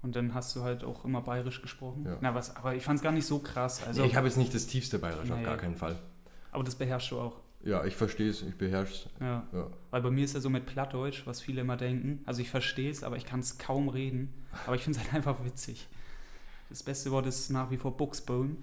[0.06, 2.06] Und dann hast du halt auch immer bayerisch gesprochen.
[2.06, 2.18] Ja.
[2.22, 3.82] Na was, aber ich fand es gar nicht so krass.
[3.88, 5.44] Also, ich habe jetzt nicht das tiefste Bayerisch, auf Nee.
[5.44, 5.96] gar keinen Fall.
[6.52, 7.38] aber das beherrschst du auch.
[7.64, 9.08] Ja, ich verstehe es, ich beherrsche es.
[9.20, 9.48] Ja.
[9.52, 9.68] Ja.
[9.90, 12.22] Weil bei mir ist ja so mit Plattdeutsch, was viele immer denken.
[12.28, 14.32] Also ich verstehe es, aber ich kann es kaum reden.
[14.68, 15.88] Aber ich finde es halt einfach witzig.
[16.70, 18.58] Das beste Wort ist nach wie vor Buchsbaum.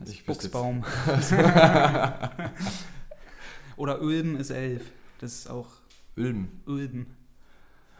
[0.00, 0.84] Also Ich Buchsbaum.
[3.76, 4.90] Oder Ulben ist elf.
[5.20, 5.68] Das ist auch
[6.16, 6.48] Ulm.
[6.64, 7.14] Ulben.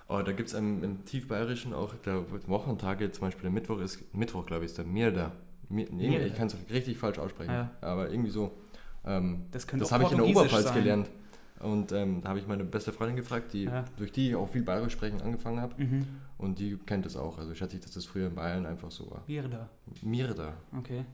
[0.09, 4.15] Oh, da gibt es im, im Tiefbayerischen auch der Wochentage, zum Beispiel der Mittwoch ist,
[4.15, 5.33] Mittwoch glaube ich, ist der Mirda.
[5.71, 6.27] Mir, nee, Mirda.
[6.27, 7.71] ich kann es richtig falsch aussprechen, Ja.
[7.81, 8.53] aber irgendwie so.
[9.07, 10.75] Ähm, Das das habe ich in der Oberpfalz sein.
[10.75, 11.11] gelernt.
[11.61, 13.85] Und ähm, da habe ich meine beste Freundin gefragt, die, Ja.
[13.97, 15.83] durch die ich auch viel Bayerisch sprechen angefangen habe.
[15.83, 16.07] Mhm.
[16.37, 17.39] Und die kennt das auch.
[17.39, 19.23] Also ich schätze, dass das früher in Bayern einfach so war.
[19.27, 19.69] Mirda.
[20.03, 20.53] Mirda.
[20.77, 21.05] Okay.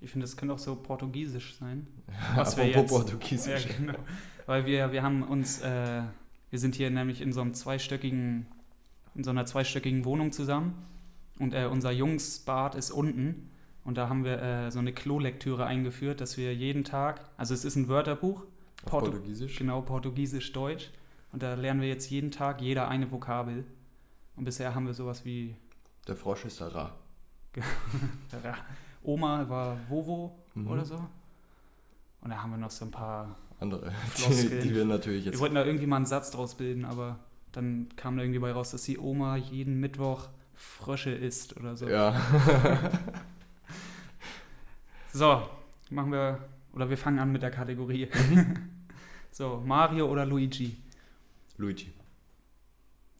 [0.00, 1.86] Ich finde, das könnte auch so portugiesisch sein.
[2.36, 3.66] Was wir jetzt- Portugiesisch.
[3.66, 3.98] Ja, genau.
[4.46, 6.02] Weil wir, wir haben uns, äh,
[6.50, 8.46] wir sind hier nämlich in so einem zweistöckigen,
[9.14, 10.74] in so einer zweistöckigen Wohnung zusammen.
[11.38, 13.50] Und äh, unser Jungsbad ist unten.
[13.84, 17.64] Und da haben wir äh, so eine Klolektüre eingeführt, dass wir jeden Tag, also es
[17.64, 18.42] ist ein Wörterbuch,
[18.84, 19.56] Portu- Portugiesisch.
[19.56, 20.90] genau Portugiesisch-Deutsch
[21.32, 23.64] und da lernen wir jetzt jeden Tag jeder eine Vokabel.
[24.36, 25.54] Und bisher haben wir sowas wie
[26.08, 26.94] Der Frosch ist der Ra.
[29.02, 30.66] Oma war Vovo Mhm.
[30.68, 30.96] oder so.
[32.22, 33.92] Und da haben wir noch so ein paar Andere,
[34.28, 35.40] die, die wir natürlich Wir jetzt.
[35.40, 37.18] wollten da irgendwie mal einen Satz draus bilden, aber
[37.52, 41.88] dann kam da irgendwie bei raus, dass die Oma jeden Mittwoch Frösche isst oder so.
[41.88, 42.20] Ja.
[45.12, 45.42] So,
[45.90, 46.38] machen wir,
[46.72, 48.08] oder wir fangen an mit der Kategorie.
[49.32, 50.76] so, Mario oder Luigi?
[51.56, 51.92] Luigi.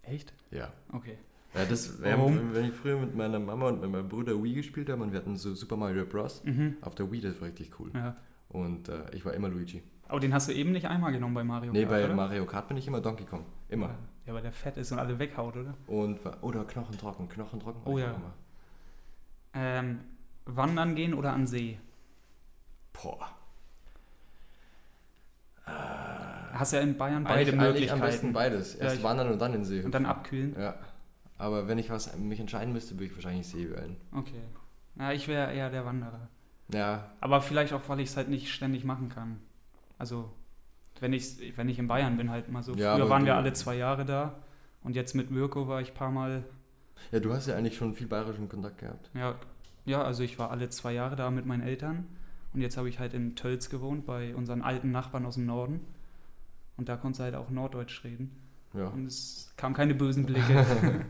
[0.03, 0.33] Echt?
[0.53, 0.73] Ja.
[0.93, 1.19] Okay.
[1.55, 2.55] Ja, das, wir Warum?
[2.55, 5.19] wenn ich früher mit meiner Mama und mit meinem Bruder Wii gespielt habe und wir
[5.19, 6.45] hatten so Super Mario Bros.
[6.45, 6.77] Mhm.
[6.81, 7.91] auf der Wii, das war richtig cool.
[7.93, 8.17] Ja.
[8.51, 9.83] Und äh, ich war immer Luigi.
[10.11, 12.15] Aber den hast du eben nicht einmal genommen bei Mario nee, Kart, bei oder?
[12.15, 13.45] Mario Kart bin ich immer Donkey Kong.
[13.69, 13.91] Immer.
[14.27, 15.75] Ja, weil der fett ist und alle weghaut, oder?
[15.87, 17.29] Und oder Knochentrocken.
[17.29, 18.07] Knochentrocken Oh ja.
[18.11, 18.33] immer.
[19.55, 20.01] Ähm,
[20.47, 21.79] wandern gehen oder an See?
[22.93, 23.29] Boah.
[25.65, 28.01] Hast ja in Bayern beide Eigentlich- eigentlich Möglichkeiten.
[28.03, 28.75] am besten beides.
[28.77, 29.83] Ja, Erst ich- wandern und dann in See.
[29.85, 30.57] und dann abkühlen?
[30.61, 30.75] Ja.
[31.39, 33.97] Aber wenn ich was mich entscheiden müsste, würde ich wahrscheinlich See wählen.
[34.13, 34.43] Okay.
[34.99, 36.29] Ja, ich wäre eher der Wanderer.
[36.75, 39.41] Ja, Aber vielleicht auch, weil ich es halt nicht ständig machen kann.
[40.01, 40.31] Also,
[40.99, 42.75] wenn ich, wenn ich in Bayern bin, halt mal so.
[42.75, 44.35] Ja, Früher waren du- wir alle zwei Jahre da.
[44.83, 46.43] Und jetzt mit Mirko war ich ein paar Mal.
[47.13, 49.11] ja, du hast ja eigentlich schon viel bayerischen Kontakt gehabt.
[49.15, 49.35] Ja,
[49.85, 52.07] ja, also ich war alle zwei Jahre da mit meinen Eltern.
[52.55, 55.81] Und jetzt habe ich halt in Tölz gewohnt, bei unseren alten Nachbarn aus dem Norden.
[56.79, 58.35] Und da konnte halt auch Norddeutsch reden.
[58.73, 58.89] Ja.
[58.89, 60.65] Und es kamen keine bösen Blicke.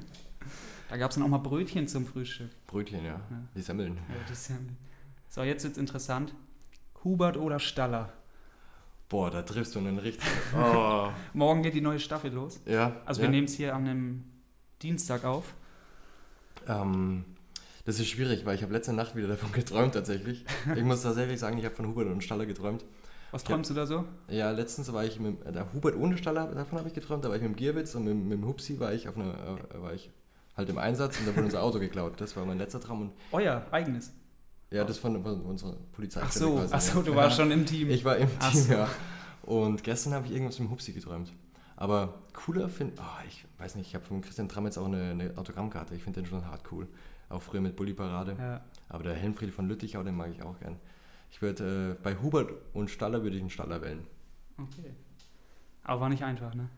[0.90, 2.50] da gab es dann auch mal Brötchen zum Frühstück.
[2.66, 3.12] Brötchen, ja.
[3.30, 3.42] Ja.
[3.54, 3.96] Die Semmeln.
[4.08, 4.56] Ja, ist ja,
[5.28, 6.34] So, jetzt wird's interessant.
[7.04, 8.12] Hubert oder Staller?
[9.10, 10.26] Boah, da triffst du einen richtig.
[10.56, 11.08] Oh.
[11.34, 12.60] Morgen geht die neue Staffel los.
[12.64, 12.96] ja.
[13.04, 13.26] Also ja.
[13.26, 14.24] wir nehmen es hier an einem
[14.80, 15.52] Dienstag auf.
[16.66, 17.24] Ähm,
[17.84, 20.44] das ist schwierig, weil ich habe letzte Nacht wieder davon geträumt tatsächlich.
[20.74, 22.84] Ich muss tatsächlich sagen, ich habe von Hubert und Staller geträumt.
[23.32, 23.48] Was Ja.
[23.50, 24.04] träumst du da so?
[24.28, 27.28] Ja, letztens war ich mit äh, der Hubert ohne Staller, davon habe ich geträumt, da
[27.28, 29.34] war ich mit dem Gierwitz und mit, mit dem Hupsi war ich auf einer,
[29.74, 30.10] äh, war ich
[30.56, 32.20] halt im Einsatz und da wurde unser Auto geklaut.
[32.20, 34.12] Das war mein letzter Traum und Euer eigenes.
[34.70, 36.20] Ja, das von, von unserer Polizei.
[36.24, 37.90] Ach so, ach so du warst schon im Team.
[37.90, 38.72] Ich war im Ach Team, so.
[38.72, 38.88] ja.
[39.42, 41.32] Und gestern habe ich irgendwas mit dem Hupsi geträumt.
[41.76, 45.32] Aber cooler finde oh, ich weiß nicht, ich habe von Christian Tramitz auch eine, eine
[45.36, 45.94] Autogrammkarte.
[45.94, 46.86] Ich finde den schon hart cool.
[47.30, 48.36] Auch früher mit Bulli Parade.
[48.38, 48.60] Ja.
[48.88, 50.76] Aber der Helmfried von Lüttichau, den mag ich auch gern.
[51.30, 54.06] Ich würde, äh, bei Hubert und Staller würde ich einen Staller wählen.
[54.58, 54.92] Okay.
[55.84, 56.68] Aber war nicht einfach, ne?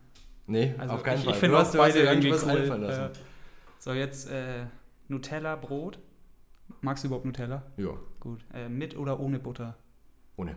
[0.47, 1.33] Nee, Also auf keinen ich, Fall.
[1.35, 2.61] Ich finde Du auch beide irgendwie irgendwas cool.
[2.61, 3.01] einfallen lassen.
[3.01, 3.11] Ja.
[3.79, 4.67] So, jetzt äh,
[5.09, 5.99] Nutella, Brot.
[6.83, 7.63] Magst du überhaupt Nutella?
[7.77, 7.91] Ja,
[8.21, 8.45] Gut.
[8.53, 9.77] Äh, mit oder ohne Butter?
[10.37, 10.57] ohne.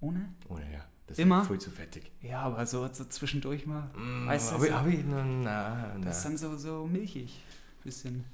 [0.00, 0.28] Ohne?
[0.48, 0.84] Ohne, ja.
[1.06, 1.40] Das Immer?
[1.42, 2.12] ist voll zu fettig.
[2.22, 3.88] Ja, aber so, so zwischendurch mal.
[3.96, 6.04] Mm, Weißt du, hab ich, so- hab ich, na, na, na.
[6.04, 7.42] Das ist dann so, so milchig.
[7.84, 8.24] Bisschen.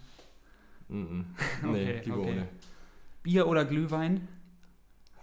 [0.88, 1.24] Mm, mm.
[1.62, 2.42] Nee, Okay, lieber okay.
[3.22, 4.28] Bier oder Glühwein?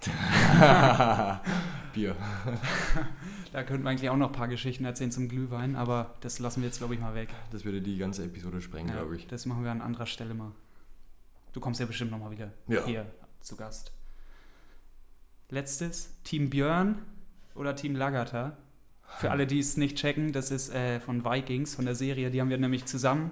[0.06, 1.41] ohne.
[1.93, 2.15] Bier.
[3.54, 6.62] Da könnten wir eigentlich auch noch ein paar Geschichten erzählen zum Glühwein, aber das lassen
[6.62, 7.28] wir jetzt, glaube ich, mal weg.
[7.52, 9.28] Das würde die ganze Episode sprengen, Ja, glaube ich.
[9.28, 10.54] Das machen wir an anderer Stelle mal.
[11.53, 12.85] Du kommst ja bestimmt nochmal wieder Ja.
[12.85, 13.05] hier
[13.41, 13.91] zu Gast.
[15.49, 16.99] Letztes, Team Björn
[17.55, 18.57] oder Team Lagata?
[19.17, 22.31] Für alle, die es nicht checken, das ist äh, von Vikings, von der Serie.
[22.31, 23.31] Die haben wir nämlich zusammen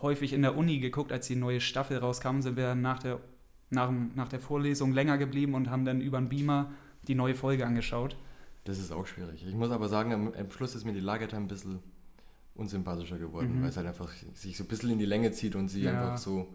[0.00, 1.12] häufig in der Uni geguckt.
[1.12, 3.20] Als die neue Staffel rauskam, sind wir nach der,
[3.68, 6.70] nach, nach der Vorlesung länger geblieben und haben dann über den Beamer
[7.06, 8.16] die neue Folge angeschaut.
[8.64, 9.44] Das ist auch schwierig.
[9.46, 11.80] Ich muss aber sagen, am, am Schluss ist mir die Lagertime ein bisschen
[12.54, 13.62] unsympathischer geworden, Mhm.
[13.62, 15.90] weil es halt einfach sich so ein bisschen in die Länge zieht und sie Ja.
[15.92, 16.48] einfach so.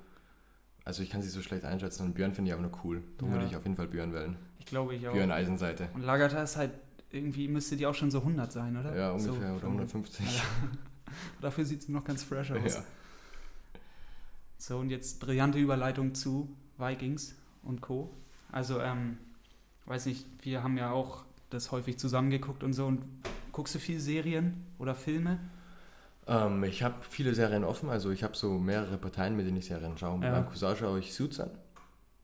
[0.85, 3.03] Also ich kann sie so schlecht einschätzen und Björn finde ich aber nur cool.
[3.17, 3.39] Darum Ja.
[3.39, 4.35] würde ich auf jeden Fall Björn wählen.
[4.59, 5.13] Ich glaube, ich auch.
[5.13, 5.89] Björn Eisenseite.
[5.93, 6.71] Und Lagata ist halt,
[7.11, 8.95] irgendwie müsste die auch schon so 100 sein, oder?
[8.95, 9.33] Ja, ungefähr.
[9.51, 10.25] So, oder 150.
[10.25, 10.41] Ja.
[11.41, 12.75] Dafür sieht sie noch ganz fresh aus.
[12.75, 12.83] Ja.
[14.57, 18.13] So, und jetzt brillante Überleitung zu Vikings und Co.
[18.51, 19.17] Also, ähm,
[19.85, 22.85] weiß nicht, wir haben ja auch das häufig zusammengeguckt und so.
[22.87, 23.03] Und
[23.51, 25.39] guckst du viel Serien oder Filme?
[26.27, 29.65] Ähm, ich habe viele Serien offen, also ich habe so mehrere Parteien, mit denen ich
[29.65, 30.17] Serien schaue.
[30.17, 30.31] Mit Ja.
[30.31, 31.51] meinem Cousin schaue ich Suits an.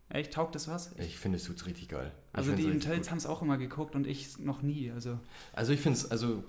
[0.09, 0.93] Echt, taugt das was?
[0.97, 2.11] Ich finde Suits richtig geil.
[2.31, 4.91] Ich also, die Intels haben es auch immer geguckt und ich noch nie.
[4.91, 5.19] Also,
[5.53, 6.43] Also ich finde es, also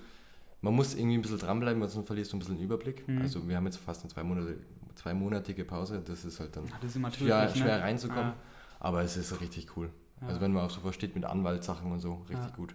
[0.61, 3.07] man muss irgendwie ein bisschen dranbleiben, sonst verlierst du ein bisschen den Überblick.
[3.07, 3.21] Mhm.
[3.21, 4.57] Also wir haben jetzt fast eine zwei Monate,
[4.95, 7.55] zweimonatige Pause, das ist halt dann ist schwer, ne?
[7.55, 8.33] schwer reinzukommen.
[8.33, 8.35] Ah,
[8.79, 9.89] Aber es ist richtig cool.
[10.21, 10.27] ja.
[10.27, 12.55] Also wenn man auch so versteht mit Anwaltssachen und so, richtig Ja.
[12.55, 12.73] gut.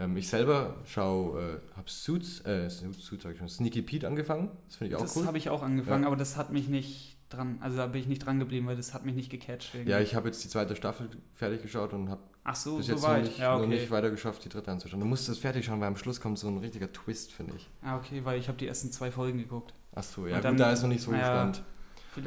[0.00, 4.48] Ähm, ich selber schaue, äh, habe Suits, äh, Suits, sag ich schon, Sneaky Pete angefangen.
[4.66, 5.26] Das finde ich auch das cool.
[5.26, 6.06] habe ich auch angefangen, Ja.
[6.08, 8.94] aber das hat mich nicht dran, also da bin ich nicht dran geblieben, weil das
[8.94, 9.74] hat mich nicht gecatcht.
[9.74, 9.90] irgendwie.
[9.92, 12.92] Ja, ich habe jetzt die zweite Staffel fertig geschaut und habe Ach so, bis so
[12.92, 13.24] jetzt noch weit.
[13.24, 13.68] nicht, ja, noch okay.
[13.68, 15.00] nicht weiter geschafft, die dritte anzuschauen.
[15.00, 17.68] Du musst das fertig schauen, weil am Schluss kommt so ein richtiger Twist, finde ich.
[17.82, 19.74] Ah, okay, weil ich habe die ersten zwei Folgen geguckt.
[19.94, 21.62] Ach so, ja, Und dann- gut, da ist noch nicht so ja, gespannt.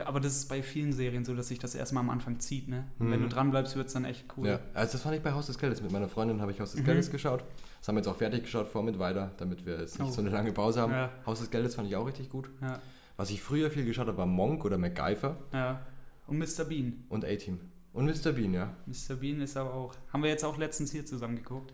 [0.06, 2.86] Aber das ist bei vielen Serien so, dass sich das erstmal am Anfang zieht, ne?
[3.00, 3.12] Mhm.
[3.12, 4.48] Wenn du dran bleibst, wird es dann echt cool.
[4.48, 5.82] Ja, also das fand ich bei Haus des Geldes.
[5.82, 6.86] Mit meiner Freundin habe ich Haus des Mhm.
[6.86, 7.43] Geldes geschaut.
[7.80, 10.12] Das haben wir jetzt auch fertig geschaut, vor mit weiter, damit wir jetzt nicht Oh.
[10.13, 10.93] so eine lange Pause haben.
[10.93, 11.12] Ja.
[11.26, 12.50] Haus des Geldes fand ich auch richtig gut.
[12.62, 12.80] Ja,
[13.17, 15.82] Was ich früher viel geschaut habe, war Monk oder MacGyver ja.
[16.28, 16.63] Und Mr.
[16.65, 17.04] Bean.
[17.10, 17.60] und A-Team.
[17.91, 18.32] Und Mr.
[18.32, 18.74] Bean, ja.
[18.88, 19.15] Mr.
[19.17, 19.93] Bean ist aber auch.
[20.12, 21.74] Haben wir jetzt auch letztens hier zusammen geguckt.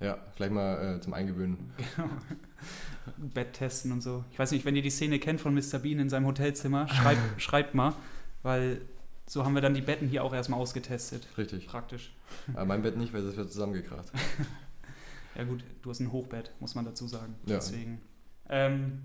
[0.00, 1.72] Ja, gleich mal äh, zum Eingewöhnen.
[1.76, 2.08] Genau.
[3.16, 4.24] Bett testen und so.
[4.30, 5.78] Ich weiß nicht, wenn ihr die Szene kennt von Mr.
[5.78, 7.94] Bean in seinem Hotelzimmer, schreibt, schreibt mal,
[8.42, 8.82] weil
[9.26, 11.26] so haben wir dann die Betten hier auch erstmal ausgetestet.
[11.36, 11.66] Richtig.
[11.66, 12.12] Praktisch.
[12.54, 14.10] Aber mein Bett nicht, weil das wird zusammengekracht.
[15.34, 17.36] Ja gut, du hast ein Hochbett, muss man dazu sagen.
[17.46, 17.56] Ja.
[17.56, 18.00] Deswegen.
[18.48, 19.02] Ähm,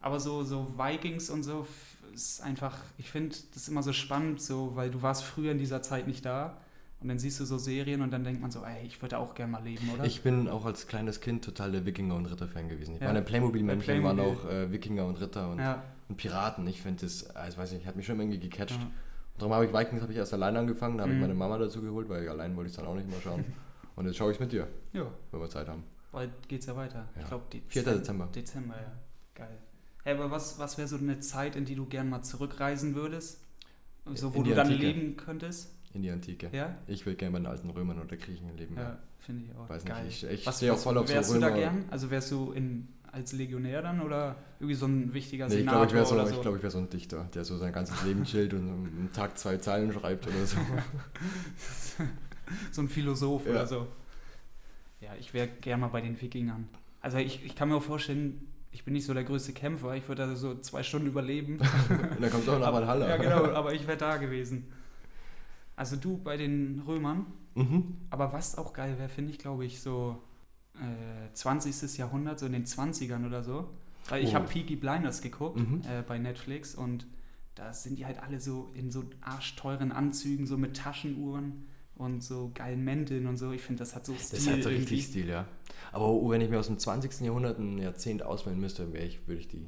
[0.00, 1.66] aber so, so Vikings und so
[2.14, 5.82] ist einfach, ich finde das immer so spannend, so, weil du warst früher in dieser
[5.82, 6.60] Zeit nicht da
[7.00, 9.34] und dann siehst du so Serien und dann denkt man so, ey, ich würde auch
[9.34, 10.04] gerne mal leben, oder?
[10.04, 12.94] Ich bin auch als kleines Kind total der Wikinger- und Ritter-Fan gewesen.
[12.96, 13.08] Ich Ja.
[13.08, 14.46] war ein Playmobil-Mensch, Bei und waren Playmobil.
[14.48, 16.66] auch äh, Wikinger und Ritter und, ja, und Piraten.
[16.66, 18.78] Ich finde das, also weiß nicht, hat mich schon irgendwie gecatcht.
[18.80, 18.90] ja.
[19.38, 21.22] Darum habe ich Vikings habe ich erst alleine angefangen, da habe ich Mhm.
[21.22, 23.44] meine Mama dazu geholt, weil allein wollte ich es dann auch nicht mehr schauen.
[23.94, 25.84] Und jetzt schaue ich es mit dir, ja, wenn wir Zeit haben.
[26.10, 27.08] bald geht's ja weiter.
[27.20, 27.82] Ich glaube, 4.
[27.84, 28.28] Dezember.
[28.34, 28.92] Dezember, ja.
[29.34, 29.58] Geil.
[30.04, 33.40] Hey, aber was, was wäre so eine Zeit, in die du gern mal zurückreisen würdest?
[34.14, 34.86] So, wo du dann Antike.
[34.86, 35.70] leben könntest?
[35.98, 36.48] In die Antike.
[36.52, 36.76] Ja?
[36.86, 38.76] Ich will gerne bei den alten Römern oder Griechen leben.
[38.76, 39.68] Ja, finde ich auch.
[39.68, 40.04] Weiß Geil.
[40.04, 41.58] nicht, ich, ich Was, was voll auf so wärst du da Römer.
[41.58, 41.84] gern?
[41.90, 45.80] Also wärst du in, als Legionär dann oder irgendwie so ein wichtiger Nee, ich Senator
[45.80, 46.40] glaube, ich wäre so, oder ich so?
[46.42, 49.36] glaub, ich wär so ein Dichter, der so sein ganzes Leben chillt und am Tag
[49.38, 50.56] zwei Zeilen schreibt oder so.
[52.70, 53.50] so ein Philosoph Ja.
[53.50, 53.88] oder so.
[55.00, 56.68] Ja, ich wäre gern mal bei den Wikingern.
[57.00, 60.06] Also ich, ich kann mir auch vorstellen, ich bin nicht so der größte Kämpfer, ich
[60.08, 61.58] würde da so zwei Stunden überleben.
[61.88, 63.08] und dann kommt auch nach Valhalla.
[63.08, 64.68] ja, genau, aber ich wäre da gewesen.
[65.78, 67.96] Also du bei den Römern, Mhm.
[68.10, 70.20] aber was auch geil wäre, finde ich, glaube ich, so
[70.74, 71.98] äh, 20.
[71.98, 73.68] Jahrhundert, so in den 20ern oder so.
[74.08, 74.34] Weil ich Oh.
[74.34, 75.82] habe Peaky Blinders geguckt Mhm.
[75.88, 77.06] äh, bei Netflix und
[77.56, 82.50] da sind die halt alle so in so arschteuren Anzügen, so mit Taschenuhren und so
[82.54, 83.50] geilen Mänteln und so.
[83.52, 85.46] Ich finde, das hat so Stil Das hat so richtig Stil, ja.
[85.92, 87.24] Aber wenn ich mir aus dem 20.
[87.26, 89.66] Jahrhundert ein Jahrzehnt auswählen müsste, wäre ich, würde ich die,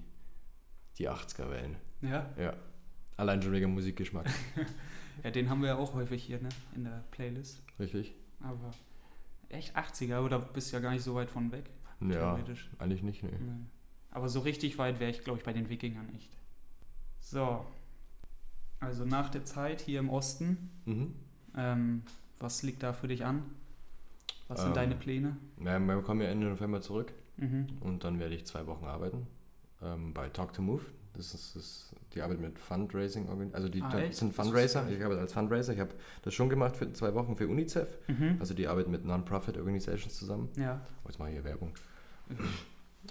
[0.98, 1.76] die 80er wählen.
[2.02, 2.30] Ja?
[2.38, 2.54] Ja.
[3.16, 4.26] Allein schon wegen Musikgeschmack.
[5.24, 7.62] ja, den haben wir ja auch häufig hier ne, in der Playlist.
[7.78, 8.14] Richtig?
[8.40, 8.70] Aber
[9.48, 11.68] echt 80er, oder bist du ja gar nicht so weit von weg?
[12.00, 12.70] Ja, Theoretisch.
[12.78, 13.30] eigentlich nicht, ne.
[13.32, 13.64] Nee.
[14.10, 16.30] Aber so richtig weit wäre ich, glaube ich, bei den Wikingern nicht.
[17.20, 17.64] So.
[18.80, 21.14] Also nach der Zeit hier im Osten, Mhm.
[21.56, 22.02] ähm,
[22.38, 23.42] was liegt da für dich an?
[24.48, 25.36] Was sind Ähm, deine Pläne?
[25.62, 27.66] Ja, wir kommen ja Ende November zurück Mhm.
[27.80, 29.26] und dann werde ich zwei Wochen arbeiten
[29.82, 30.82] ähm, bei Talk to Move.
[31.12, 34.88] Das ist, das, die Arbeit mit Fundraising, also die Ah, sind Fundraiser.
[34.90, 35.72] Ich arbeite als Fundraiser.
[35.72, 35.90] Ich habe
[36.22, 37.88] das schon gemacht für zwei Wochen für UNICEF.
[38.08, 38.36] Mhm.
[38.40, 40.48] Also die arbeiten mit Non-Profit Organizations zusammen.
[40.56, 40.80] ja.
[41.04, 41.72] Oh, jetzt mache ich hier Werbung.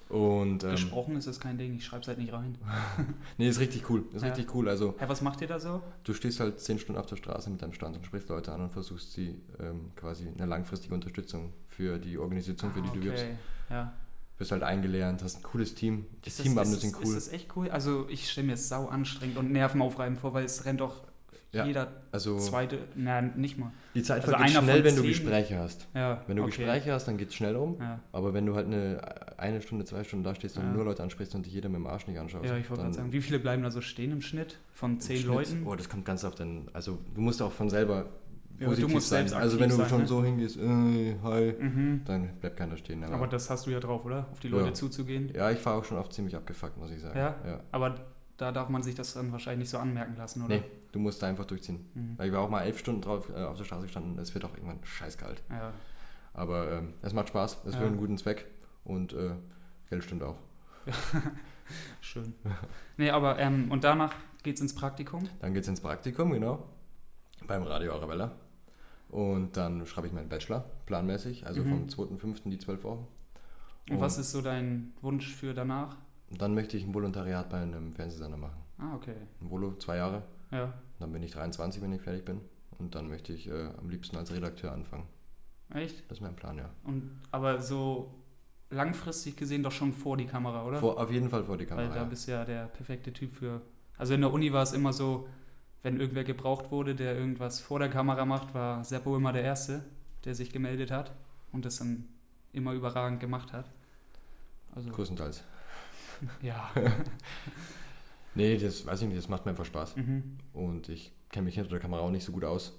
[0.08, 2.58] Und ähm, Gesprochen ist das kein Ding, ich schreibe es halt nicht rein.
[3.38, 4.06] nee, ist richtig cool.
[4.14, 4.30] Ist Ja.
[4.30, 4.70] richtig cool.
[4.70, 5.82] Also Hä, was macht ihr da so?
[6.04, 8.62] du stehst halt zehn Stunden auf der Straße mit deinem Stand und sprichst Leute an
[8.62, 13.04] und versuchst sie ähm, quasi eine langfristige Unterstützung für die Organisation, für die Ah, du
[13.04, 13.24] wirbst.
[13.24, 13.36] okay.
[13.72, 13.94] Ja.
[14.40, 16.06] Bist halt eingelernt, hast ein cooles Team.
[16.24, 17.16] Die Ist das- ist sind das- cool.
[17.18, 17.70] Ist das echt cool?
[17.70, 21.04] Also ich stelle mir es sau anstrengend und nervenaufreibend vor, weil es rennt doch
[21.52, 21.66] Ja.
[21.66, 23.72] jeder Also zweite, nein, nicht mal.
[23.96, 25.88] die Zeit also vergeht einer schnell, wenn du Gespräche hast.
[25.94, 26.52] Ja, Wenn du okay.
[26.56, 27.78] Gespräche hast, dann geht es schnell um.
[27.82, 29.02] Ja, Aber wenn du halt eine,
[29.38, 31.88] eine Stunde, zwei Stunden da stehst und nur Leute ansprichst und dich jeder mit dem
[31.88, 34.22] Arsch nicht anschaut, ja ich wollte gerade sagen, wie viele bleiben da so stehen im
[34.22, 34.58] Schnitt?
[34.72, 35.64] Von zehn Leuten?
[35.66, 36.70] Oh, das kommt ganz auf den.
[36.72, 38.06] Also du musst auch von selber
[38.60, 39.28] Ja, positiv du musst sein.
[39.28, 40.08] selbst also wenn du sein, schon ne?
[40.08, 42.02] so hingehst, äh, hi, Mhm.
[42.06, 43.04] dann bleibt keiner stehen.
[43.04, 44.28] Aber, Aber das hast du ja drauf, oder?
[44.32, 44.74] Auf die Leute Ja.
[44.74, 45.32] zuzugehen.
[45.34, 47.18] ja, ich war auch schon oft ziemlich abgefuckt, muss ich sagen.
[47.18, 47.36] Ja?
[47.46, 47.60] ja.
[47.72, 47.96] Aber
[48.38, 50.56] da darf man sich das dann wahrscheinlich nicht so anmerken lassen, oder?
[50.56, 51.86] Nee, du musst da einfach durchziehen.
[51.94, 52.14] Mhm.
[52.18, 54.44] Weil Ich war auch mal elf Stunden drauf äh, auf der Straße gestanden, es wird
[54.46, 55.42] auch irgendwann scheißkalt.
[55.50, 55.72] Ja.
[56.34, 57.80] Aber ähm, es macht Spaß, es Ja.
[57.82, 58.46] für einen guten Zweck
[58.84, 59.32] und äh,
[59.90, 60.36] Geld stimmt auch.
[62.02, 62.34] Schön.
[62.98, 65.28] nee, aber ähm, und danach geht's ins Praktikum.
[65.40, 66.68] Dann geht es ins Praktikum, genau,
[67.48, 68.32] beim Radio Arabella.
[69.10, 71.70] Und dann schreibe ich meinen Bachelor, planmäßig, also Mhm.
[71.70, 72.50] vom 2.5.
[72.50, 73.08] die zwölf Wochen.
[73.90, 75.98] Und was ist so dein Wunsch für danach?
[76.30, 78.62] Und dann möchte ich ein Volontariat bei einem Fernsehsender machen.
[78.78, 79.16] Ah, okay.
[79.42, 80.22] Ein Volo, zwei Jahre.
[80.52, 80.74] Ja.
[81.00, 82.42] Dann bin ich 23, wenn ich fertig bin.
[82.78, 85.06] Und dann möchte ich äh, am liebsten als Redakteur anfangen.
[85.74, 86.04] Echt?
[86.10, 86.70] Das ist mein Plan, ja.
[86.84, 88.14] Und aber so
[88.70, 90.80] langfristig gesehen doch schon vor die Kamera, oder?
[90.80, 91.88] Vor, auf jeden Fall vor die Kamera.
[91.88, 92.04] Weil da ja.
[92.04, 93.62] bist du ja der perfekte Typ für.
[93.98, 95.28] Also in der Uni war es immer so,
[95.84, 99.84] wenn irgendwer gebraucht wurde, der irgendwas vor der Kamera macht, war Seppo immer der Erste,
[100.26, 101.14] der sich gemeldet hat
[101.52, 102.08] und das dann
[102.52, 103.70] immer überragend gemacht hat.
[104.74, 105.44] Also Größtenteils.
[106.42, 106.70] ja.
[108.36, 109.96] Nee, das weiß ich nicht, das macht mir einfach Spaß.
[109.98, 110.38] mhm.
[110.54, 112.74] Und ich kenne mich hinter der Kamera auch nicht so gut aus.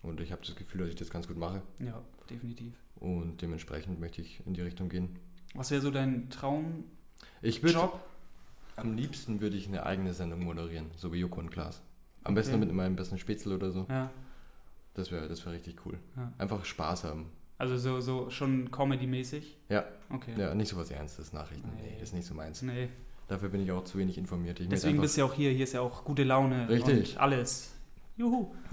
[0.00, 1.60] Und ich habe das Gefühl, dass ich das ganz gut mache.
[1.80, 2.72] Ja, definitiv.
[2.96, 5.18] Und dementsprechend möchte ich in die Richtung gehen.
[5.54, 6.84] Was wäre so dein Traumjob?
[7.42, 7.90] Ich würde
[8.76, 11.82] am liebsten würde ich eine eigene Sendung moderieren, so wie Joko und Klaas.
[12.24, 12.64] Am besten Okay.
[12.66, 13.86] mit meinem besten Spätzle oder so.
[13.88, 14.10] Ja.
[14.94, 15.98] Das wäre das wär richtig cool.
[16.16, 16.32] Ja.
[16.38, 17.30] Einfach Spaß haben.
[17.58, 19.56] Also so, so schon Comedy-mäßig?
[19.68, 19.84] Ja.
[20.10, 20.32] Okay.
[20.36, 21.68] Ja, nicht so was Ernstes, Nachrichten.
[21.76, 21.92] Nee, Nee.
[22.00, 22.60] das ist nicht so meins.
[22.62, 22.88] Nee.
[23.28, 24.60] Dafür bin ich auch zu wenig informiert.
[24.60, 25.50] Ich Deswegen bist du ja auch hier.
[25.52, 27.14] Hier ist ja auch gute Laune Richtig.
[27.14, 27.72] und alles.
[28.16, 28.52] Juhu.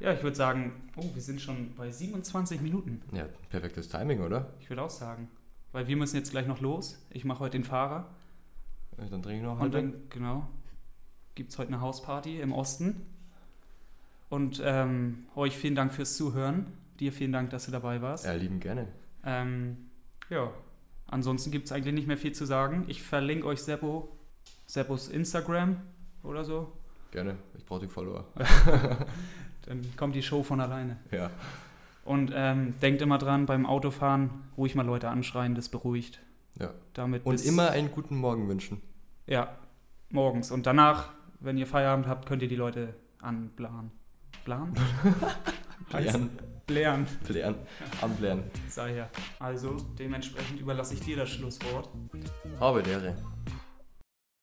[0.00, 3.02] ja, ich würde sagen, oh, wir sind schon bei 27 Minuten.
[3.12, 4.46] Ja, perfektes Timing, oder?
[4.60, 5.28] Ich würde auch sagen.
[5.72, 7.04] Weil wir müssen jetzt gleich noch los.
[7.10, 8.06] Ich mache heute den Fahrer.
[8.96, 9.76] Dann trinke ich noch Und halbe.
[9.76, 10.46] dann, genau,
[11.34, 13.06] gibt es heute eine Hausparty im Osten.
[14.28, 16.66] Und ähm, euch vielen Dank fürs Zuhören.
[17.00, 18.24] Dir vielen Dank, dass du dabei warst.
[18.24, 18.88] Ja, lieben gerne.
[19.24, 19.76] Ähm,
[20.30, 20.50] ja,
[21.06, 22.84] ansonsten gibt es eigentlich nicht mehr viel zu sagen.
[22.88, 24.08] Ich verlinke euch Seppo,
[24.66, 25.76] Seppos Instagram
[26.22, 26.72] oder so.
[27.10, 27.36] Gerne.
[27.56, 28.26] Ich brauche die Follower.
[29.66, 30.98] Dann kommt die Show von alleine.
[31.10, 31.30] Ja.
[32.04, 36.20] Und ähm, denkt immer dran, beim Autofahren ruhig mal Leute anschreien, das beruhigt.
[36.58, 36.70] Ja.
[36.92, 38.80] Damit Und immer einen guten Morgen wünschen.
[39.26, 39.56] Ja,
[40.10, 40.50] morgens.
[40.50, 41.12] Und danach,
[41.44, 43.90] wenn ihr Feierabend habt, könnt ihr die Leute anblahen.
[44.44, 44.74] Blahen?
[45.90, 46.30] Blären.
[46.66, 47.56] Blären, Blären.
[48.00, 48.44] Anblären.
[48.68, 49.10] sei her.
[49.38, 51.90] Also, dementsprechend überlasse ich dir das Schlusswort.
[52.58, 53.14] Habe Ehre.